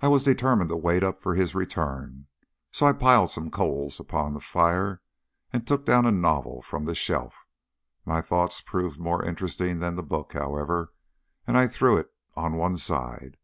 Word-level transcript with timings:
I 0.00 0.06
was 0.06 0.22
determined 0.22 0.70
to 0.70 0.76
wait 0.76 1.02
up 1.02 1.20
for 1.20 1.34
his 1.34 1.52
return, 1.52 2.28
so 2.70 2.86
I 2.86 2.92
piled 2.92 3.28
some 3.30 3.50
coals 3.50 3.98
upon 3.98 4.34
the 4.34 4.40
fire 4.40 5.02
and 5.52 5.66
took 5.66 5.84
down 5.84 6.06
a 6.06 6.12
novel 6.12 6.62
from 6.62 6.84
the 6.84 6.94
shelf. 6.94 7.44
My 8.04 8.20
thoughts 8.22 8.60
proved 8.60 9.00
more 9.00 9.24
interesting 9.24 9.80
than 9.80 9.96
the 9.96 10.02
book, 10.04 10.34
however, 10.34 10.92
and 11.44 11.58
I 11.58 11.66
threw 11.66 11.96
it 11.96 12.12
on 12.36 12.52
one 12.54 12.76
side. 12.76 13.36